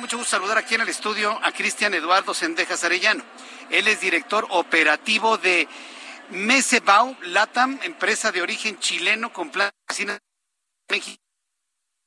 [0.00, 3.22] Da mucho gusto saludar aquí en el estudio a Cristian Eduardo Sendejas Arellano.
[3.68, 5.68] Él es director operativo de
[6.30, 10.18] Mesebau Latam, empresa de origen chileno con plan en
[10.88, 11.20] México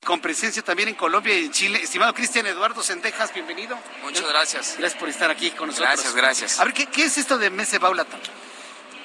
[0.04, 1.80] con presencia también en Colombia y en Chile.
[1.82, 3.78] Estimado Cristian Eduardo Sendejas, bienvenido.
[4.02, 4.76] Muchas gracias.
[4.78, 5.94] Gracias por estar aquí con nosotros.
[5.94, 6.60] Gracias, gracias.
[6.60, 8.20] A ver, ¿qué, qué es esto de Mesebau Latam?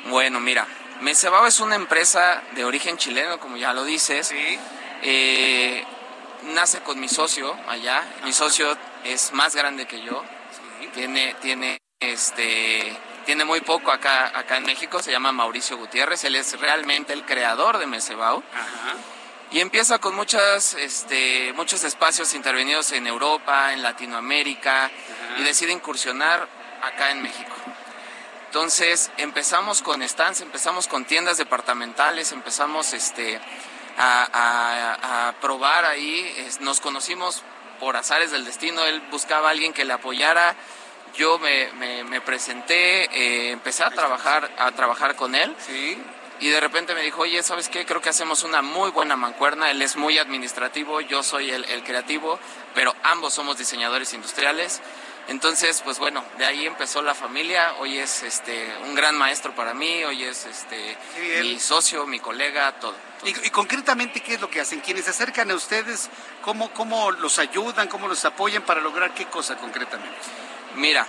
[0.06, 0.66] Bueno, mira,
[1.02, 4.28] Mesebao es una empresa de origen chileno, como ya lo dices.
[4.28, 4.58] Sí.
[5.02, 5.84] Eh,
[6.42, 8.02] nace con mi socio allá.
[8.24, 10.22] Mi socio es más grande que yo.
[10.94, 15.02] Tiene, tiene, este, tiene muy poco acá, acá en México.
[15.02, 16.24] Se llama Mauricio Gutiérrez.
[16.24, 18.42] Él es realmente el creador de Mesebao.
[18.52, 18.94] Ajá.
[19.50, 24.90] Y empieza con muchas, este, muchos espacios intervenidos en Europa, en Latinoamérica,
[25.38, 26.46] y decide incursionar
[26.82, 27.54] acá en México.
[28.46, 33.40] Entonces empezamos con stands, empezamos con tiendas departamentales, empezamos este,
[33.98, 37.42] a, a- a probar ahí, es- nos conocimos
[37.80, 40.54] por azares del destino, él buscaba a alguien que le apoyara,
[41.16, 46.00] yo me, me- me presenté, eh, empecé a trabajar, a trabajar con él Sí.
[46.40, 47.84] y de repente me dijo, oye, ¿sabes qué?
[47.86, 49.70] Creo que hacemos una muy buena mancuerna.
[49.70, 52.38] Él es muy administrativo, yo soy el, el creativo,
[52.74, 54.80] pero ambos somos diseñadores industriales.
[55.28, 57.74] Entonces, pues bueno, de ahí empezó la familia.
[57.80, 60.96] Hoy es este un gran maestro para mí, hoy es este
[61.42, 62.94] mi socio, mi colega, todo.
[63.20, 63.28] todo.
[63.28, 64.80] Y, y concretamente, ¿qué es lo que hacen?
[64.80, 66.08] Quienes se acercan a ustedes,
[66.42, 70.16] ¿cómo, ¿cómo los ayudan, cómo los apoyan para lograr qué cosa concretamente?
[70.76, 71.06] Mira,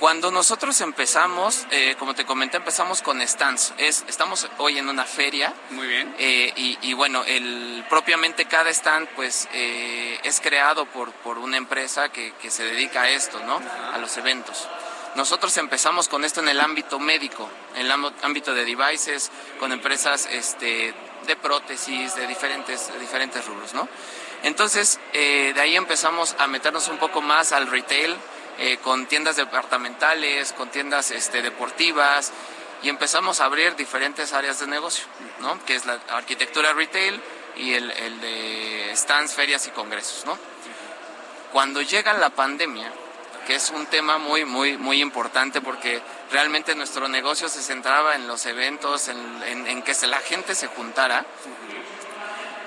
[0.00, 3.72] cuando nosotros empezamos, eh, como te comenté, empezamos con stands.
[3.78, 5.54] Es, estamos hoy en una feria.
[5.70, 6.14] Muy bien.
[6.18, 11.56] Eh, y, y bueno, el, propiamente cada stand pues eh, es creado por, por una
[11.56, 13.60] empresa que, que se dedica a esto, ¿no?
[13.92, 14.68] A los eventos.
[15.14, 19.30] Nosotros empezamos con esto en el ámbito médico, en el ámb- ámbito de devices,
[19.60, 20.92] con empresas este,
[21.26, 23.88] de prótesis, de diferentes, de diferentes rubros, ¿no?
[24.42, 28.14] Entonces, eh, de ahí empezamos a meternos un poco más al retail,
[28.58, 32.32] eh, con tiendas departamentales, con tiendas este, deportivas,
[32.82, 35.04] y empezamos a abrir diferentes áreas de negocio,
[35.40, 35.64] ¿no?
[35.64, 37.20] Que es la arquitectura retail
[37.56, 40.38] y el, el de stands, ferias y congresos, ¿no?
[41.52, 42.92] Cuando llega la pandemia,
[43.46, 48.26] que es un tema muy, muy, muy importante porque realmente nuestro negocio se centraba en
[48.26, 51.24] los eventos, en, en- en que la gente se juntara,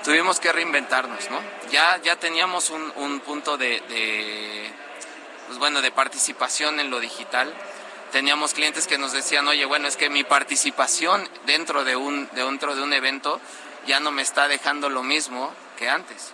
[0.04, 1.40] tuvimos que reinventarnos, ¿no?
[1.70, 4.70] Ya, ya teníamos un, un punto de, de,
[5.48, 7.52] pues bueno, de participación en lo digital.
[8.12, 12.74] Teníamos clientes que nos decían, oye, bueno, es que mi participación dentro de un, dentro
[12.76, 13.40] de un evento
[13.86, 16.32] ya no me está dejando lo mismo que antes.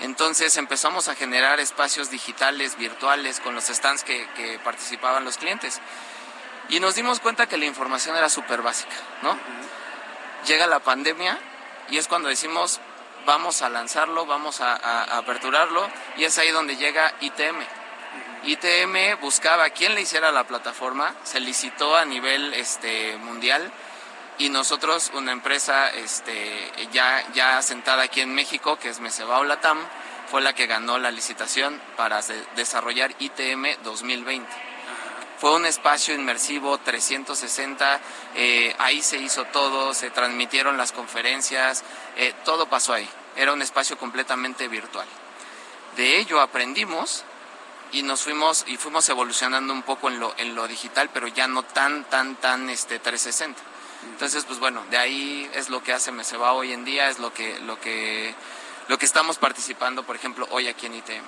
[0.00, 5.80] Entonces empezamos a generar espacios digitales, virtuales, con los stands que, que participaban los clientes.
[6.68, 9.36] Y nos dimos cuenta que la información era súper básica, ¿no?
[10.46, 11.38] Llega la pandemia
[11.90, 12.80] y es cuando decimos,
[13.26, 17.56] vamos a lanzarlo, vamos a, a- a aperturarlo, y es ahí donde llega ITM.
[18.44, 23.70] ITM buscaba quién le hiciera la plataforma, se licitó a nivel este, mundial
[24.38, 29.78] y nosotros, una empresa este, ya, ya asentada aquí en México, que es Mesebao Latam,
[30.30, 34.48] fue la que ganó la licitación para de- desarrollar ITM 2020.
[35.38, 38.00] Fue un espacio inmersivo 360,
[38.34, 41.82] eh, ahí se hizo todo, se transmitieron las conferencias,
[42.16, 43.08] eh, todo pasó ahí.
[43.36, 45.06] Era un espacio completamente virtual.
[45.96, 47.24] De ello aprendimos
[47.92, 51.46] y nos fuimos y fuimos evolucionando un poco en lo, en lo digital, pero ya
[51.46, 53.60] no tan, tan, tan este 360.
[54.04, 57.32] Entonces, pues bueno, de ahí es lo que hace Meseba hoy en día, es lo
[57.32, 58.34] que, lo que,
[58.86, 61.24] lo que estamos participando, por ejemplo, hoy aquí en ITM.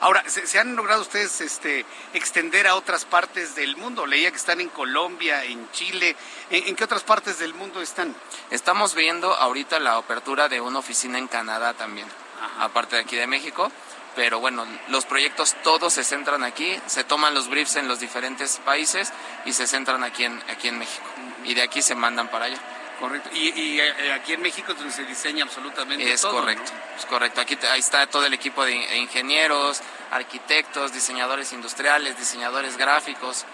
[0.00, 4.06] Ahora, ¿se, se han logrado ustedes este, extender a otras partes del mundo?
[4.06, 6.16] Leía que están en Colombia, en Chile.
[6.50, 8.14] ¿En, en qué otras partes del mundo están?
[8.50, 12.06] Estamos viendo ahorita la apertura de una oficina en Canadá también,
[12.58, 13.70] aparte de aquí de México.
[14.16, 18.58] Pero bueno, los proyectos todos se centran aquí, se toman los briefs en los diferentes
[18.64, 19.12] países
[19.44, 21.04] y se centran aquí en, aquí en México.
[21.44, 22.58] Y de aquí se mandan para allá.
[23.00, 23.28] Correcto.
[23.34, 26.32] Y, y, eh, aquí en México es donde se diseña absolutamente Es todo.
[26.40, 26.96] correcto, ¿no?
[26.96, 27.40] es correcto.
[27.40, 29.80] Aquí ahí está todo el equipo de in- ingenieros,
[30.12, 33.44] arquitectos, diseñadores industriales, diseñadores gráficos.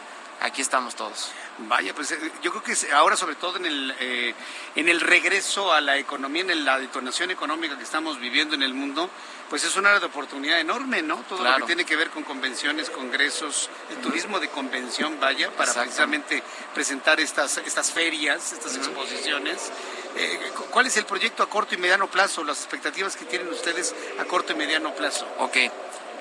[0.42, 1.30] Aquí estamos todos.
[1.68, 4.34] Vaya, pues eh, yo creo que ahora sobre todo en el, eh,
[4.76, 8.72] en el regreso a la economía, en la detonación económica que estamos viviendo en el
[8.72, 9.10] mundo,
[9.48, 11.16] pues es una área de oportunidad enorme, ¿no?
[11.28, 15.72] Todo lo que tiene que ver con convenciones, congresos, el turismo de convención, vaya, para
[15.74, 16.42] precisamente
[16.72, 19.70] presentar estas, estas ferias, estas exposiciones.
[20.16, 23.94] Eh, ¿Cuál es el proyecto a corto y mediano plazo, las expectativas que tienen ustedes
[24.18, 25.26] a corto y mediano plazo?
[25.38, 25.56] Ok,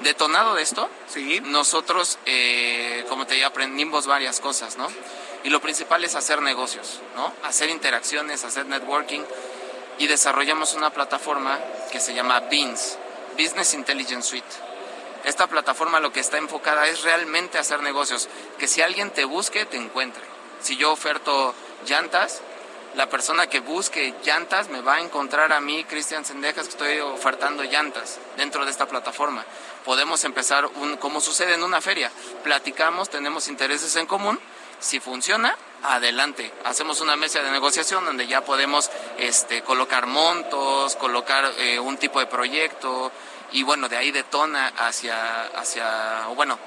[0.01, 1.39] detonado de esto, ¿Sí?
[1.43, 2.17] nosotros,
[3.09, 4.87] como te dije, aprendimos varias cosas, ¿no?
[5.43, 7.33] Y lo principal es hacer negocios, ¿no?
[7.43, 9.21] Hacer interacciones, hacer networking.
[9.97, 11.59] Y desarrollamos una plataforma
[11.91, 12.97] que se llama BINS,
[13.37, 14.47] Business Intelligence Suite.
[15.23, 19.65] Esta plataforma lo que está enfocada es realmente hacer negocios, que si alguien te busque,
[19.65, 20.23] te encuentre.
[20.61, 21.53] Si yo oferto
[21.85, 22.41] llantas,
[22.95, 26.99] la persona que busque llantas me va a encontrar a mí, Cristian Sendejas, que estoy
[26.99, 29.45] ofertando llantas dentro de esta plataforma.
[29.85, 30.69] Podemos empezar,
[30.99, 32.11] como sucede en una feria,
[32.43, 34.39] platicamos, tenemos intereses en común
[34.79, 36.51] si funciona, adelante.
[36.65, 42.19] Hacemos una mesa de negociación donde ya podemos este, colocar montos, colocar eh, un tipo
[42.19, 43.11] de proyecto
[43.51, 46.59] y bueno, de ahí detona hacia, hacia, bueno,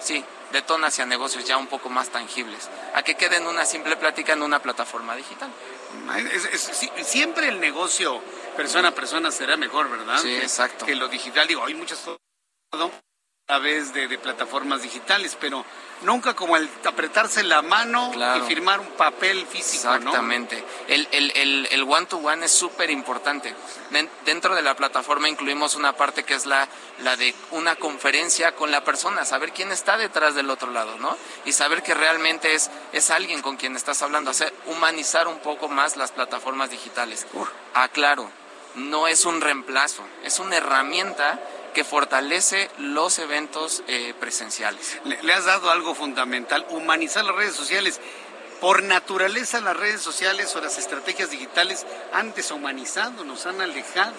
[0.00, 4.32] sí, detona hacia negocios ya un poco más tangibles, a que queden una simple plática
[4.32, 5.50] en una plataforma digital.
[7.02, 8.22] siempre el negocio
[8.56, 10.18] persona a persona será mejor, ¿verdad?
[10.18, 10.86] Sí, exacto.
[10.86, 11.98] Que lo digital, digo, hay muchas
[13.48, 15.64] través de, plataformas digitales, pero
[16.02, 19.90] nunca como el apretarse la mano y firmar un papel físico.
[19.94, 20.62] Exactamente.
[20.86, 23.54] El, el, el, one to one es súper importante.
[24.26, 26.68] Dentro de la plataforma incluimos una parte que es la,
[27.02, 31.16] la de una conferencia con la persona, saber quién está detrás del otro lado, ¿no?
[31.46, 35.70] Y saber que realmente es, es alguien con quien estás hablando, hacer, humanizar un poco
[35.70, 37.26] más las plataformas digitales.
[37.72, 38.30] Aclaro,
[38.74, 41.40] no es un reemplazo, es una herramienta
[41.78, 44.98] que fortalece los eventos eh, presenciales.
[45.04, 48.00] Le, has dado algo fundamental, humanizar las redes sociales.
[48.60, 54.16] Por naturaleza las redes sociales o las estrategias digitales han deshumanizado, nos han alejado.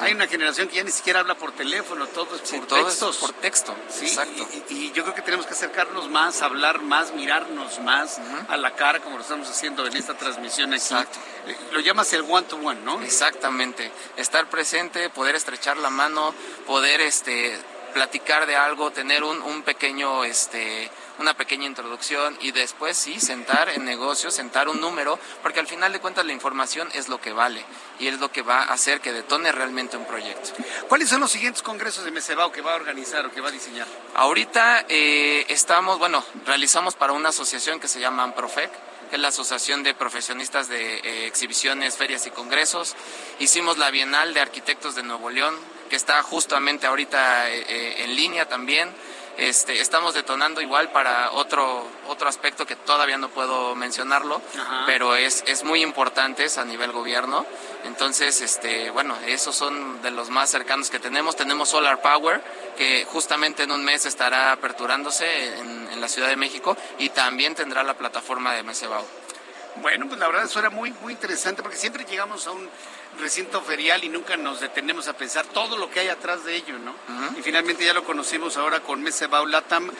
[0.00, 3.16] Hay una generación que ya ni siquiera habla por teléfono, todo es por textos.
[3.18, 4.46] por texto, sí, Exacto.
[4.70, 9.00] Y, yo creo que tenemos que acercarnos más, hablar más, mirarnos más a la cara,
[9.00, 10.82] como lo estamos haciendo en esta transmisión aquí.
[10.82, 11.18] Exacto.
[11.46, 13.02] Eh, lo llamas el one to one, ¿no?
[13.02, 13.90] Exactamente.
[14.16, 16.34] Estar presente, poder estrechar la mano,
[16.66, 17.58] poder este
[17.92, 23.68] platicar de algo, tener un, un pequeño este una pequeña introducción y después sí, sentar
[23.70, 27.32] en negocios, sentar un número, porque al final de cuentas la información es lo que
[27.32, 27.64] vale
[27.98, 30.50] y es lo que va a hacer que detone realmente un proyecto.
[30.88, 33.52] ¿Cuáles son los siguientes congresos de Mesebao que va a organizar o que va a
[33.52, 33.86] diseñar?
[34.14, 38.70] Ahorita eh, estamos, bueno, realizamos para una asociación que se llama Amprofec,
[39.10, 42.96] que es la Asociación de Profesionistas de eh, Exhibiciones, Ferias y Congresos.
[43.38, 45.54] Hicimos la Bienal de Arquitectos de Nuevo León,
[45.90, 48.90] que está justamente ahorita eh, en línea también.
[49.38, 54.42] Este, estamos detonando igual para otro, otro aspecto que todavía no puedo mencionarlo,
[54.86, 57.46] pero es, es muy importante es a nivel gobierno.
[57.84, 61.34] Entonces, este, bueno, esos son de los más cercanos que tenemos.
[61.34, 62.42] Tenemos Solar Power,
[62.76, 67.54] que justamente en un mes estará aperturándose en, en la Ciudad de México y también
[67.54, 69.21] tendrá la plataforma de Mesebao.
[69.76, 72.68] Bueno, pues la verdad eso era muy, muy interesante porque siempre llegamos a un
[73.18, 76.78] recinto ferial y nunca nos detenemos a pensar todo lo que hay atrás de ello,
[76.78, 76.94] ¿no?
[77.38, 79.90] Y finalmente ya lo conocimos ahora con Mesebau Latam,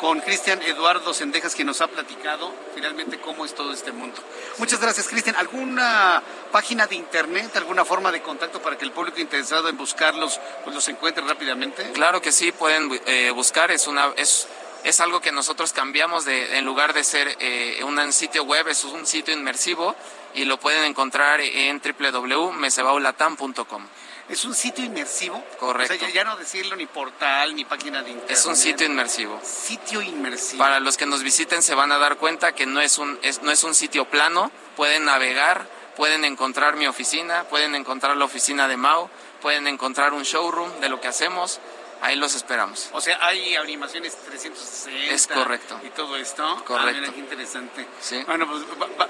[0.00, 4.16] con Cristian Eduardo Sendejas, quien nos ha platicado finalmente cómo es todo este mundo.
[4.58, 5.36] Muchas gracias, Cristian.
[5.36, 10.40] ¿Alguna página de internet, alguna forma de contacto para que el público interesado en buscarlos
[10.64, 11.92] pues los encuentre rápidamente?
[11.92, 14.12] Claro que sí, pueden eh, buscar, es una...
[14.16, 14.48] Es
[14.84, 18.84] es algo que nosotros cambiamos de, en lugar de ser eh, un sitio web, es
[18.84, 19.94] un sitio inmersivo
[20.34, 23.86] y lo pueden encontrar en www.mesebaulatam.com.
[24.28, 25.42] ¿Es un sitio inmersivo?
[25.58, 25.94] Correcto.
[25.94, 28.30] O sea, ya no decirlo ni portal, ni página de internet.
[28.30, 29.40] Es un sitio inmersivo.
[29.42, 30.62] Sitio inmersivo.
[30.62, 33.50] Para los que nos visiten se van a dar cuenta que no es un, no
[33.50, 38.76] es un sitio plano, pueden navegar, pueden encontrar mi oficina, pueden encontrar la oficina de
[38.76, 39.10] Mao,
[39.42, 41.58] pueden encontrar un showroom de lo que hacemos
[42.02, 42.88] Ahí los esperamos.
[42.92, 45.14] O sea, hay animaciones 360.
[45.14, 45.78] Es correcto.
[45.84, 46.42] Y todo esto.
[46.44, 47.12] Ah, correcto.
[47.12, 47.86] qué interesante.
[48.00, 48.22] Sí.
[48.26, 48.62] Bueno, pues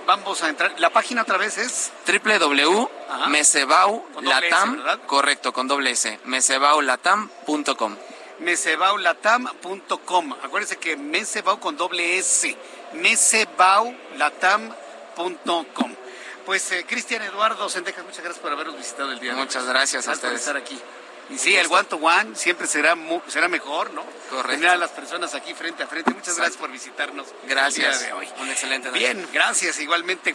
[0.07, 0.75] vamos a entrar.
[0.79, 5.01] La página otra vez es www.mesebaulatam.
[5.07, 6.19] Correcto, con doble S.
[6.25, 7.97] mesebaulatam.com.
[8.41, 10.33] Mesebaulatam.com.
[10.43, 12.57] Acuérdense que Mesebau con doble S.
[12.95, 15.95] Mesebaulatam.com.
[16.47, 19.45] Pues eh, Cristian Eduardo Sendejas, muchas gracias por habernos visitado el día de hoy.
[19.45, 20.33] Muchas gracias, a ustedes.
[20.33, 20.77] por estar aquí.
[21.31, 22.97] Y sí, el one to one siempre será
[23.29, 24.05] será mejor, ¿no?
[24.31, 24.51] Correcto.
[24.51, 26.13] Tener a las personas aquí frente a frente.
[26.13, 27.29] Muchas gracias por visitarnos.
[27.47, 28.01] Gracias.
[28.01, 28.29] de hoy.
[28.41, 29.13] Un excelente día.
[29.13, 30.35] Bien, gracias igualmente.